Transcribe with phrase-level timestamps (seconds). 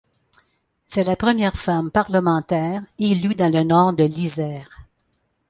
[0.87, 4.79] C'est la première femme parlementaire élue dans le nord de l'Isère.